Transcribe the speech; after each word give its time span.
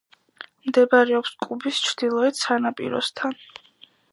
მდებარეობს 0.69 1.35
კუბის 1.45 1.83
ჩრდილოეთ 1.89 2.41
სანაპიროსთან. 2.47 3.39